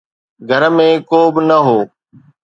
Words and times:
گهر 0.49 0.63
۾ 0.77 0.87
ڪو 1.09 1.19
به 1.33 1.41
نه 1.49 1.57
هو. 1.65 1.77